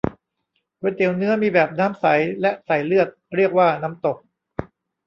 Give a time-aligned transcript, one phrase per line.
[0.79, 2.05] ก๋วยเตี๋ยวเนื้อ มีแบบน้ำใส
[2.41, 4.17] และใส่เลือด เรียกว่าน้ำตก